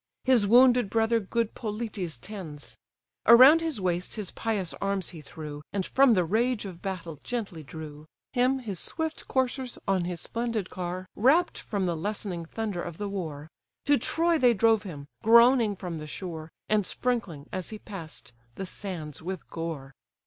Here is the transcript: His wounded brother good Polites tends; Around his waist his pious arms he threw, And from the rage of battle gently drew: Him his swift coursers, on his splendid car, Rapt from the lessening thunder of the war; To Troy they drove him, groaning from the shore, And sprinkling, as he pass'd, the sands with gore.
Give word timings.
His 0.23 0.47
wounded 0.47 0.89
brother 0.89 1.19
good 1.19 1.53
Polites 1.53 2.17
tends; 2.17 2.75
Around 3.27 3.61
his 3.61 3.79
waist 3.79 4.15
his 4.15 4.31
pious 4.31 4.73
arms 4.81 5.09
he 5.09 5.21
threw, 5.21 5.61
And 5.71 5.85
from 5.85 6.15
the 6.15 6.25
rage 6.25 6.65
of 6.65 6.81
battle 6.81 7.19
gently 7.23 7.61
drew: 7.61 8.07
Him 8.33 8.57
his 8.57 8.79
swift 8.79 9.27
coursers, 9.27 9.77
on 9.87 10.05
his 10.05 10.19
splendid 10.19 10.71
car, 10.71 11.05
Rapt 11.15 11.59
from 11.59 11.85
the 11.85 11.95
lessening 11.95 12.45
thunder 12.47 12.81
of 12.81 12.97
the 12.97 13.09
war; 13.09 13.51
To 13.85 13.95
Troy 13.99 14.39
they 14.39 14.55
drove 14.55 14.81
him, 14.81 15.05
groaning 15.21 15.75
from 15.75 15.99
the 15.99 16.07
shore, 16.07 16.49
And 16.67 16.83
sprinkling, 16.83 17.47
as 17.53 17.69
he 17.69 17.77
pass'd, 17.77 18.31
the 18.55 18.65
sands 18.65 19.21
with 19.21 19.47
gore. 19.51 19.93